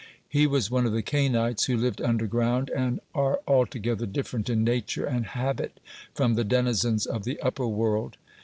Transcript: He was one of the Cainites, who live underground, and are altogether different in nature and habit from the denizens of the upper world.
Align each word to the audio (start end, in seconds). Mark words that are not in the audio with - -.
He 0.27 0.47
was 0.47 0.71
one 0.71 0.87
of 0.87 0.93
the 0.93 1.03
Cainites, 1.03 1.65
who 1.67 1.77
live 1.77 2.01
underground, 2.03 2.71
and 2.75 2.99
are 3.13 3.39
altogether 3.47 4.07
different 4.07 4.49
in 4.49 4.63
nature 4.63 5.05
and 5.05 5.27
habit 5.27 5.79
from 6.15 6.33
the 6.33 6.43
denizens 6.43 7.05
of 7.05 7.23
the 7.23 7.39
upper 7.39 7.67
world. 7.67 8.17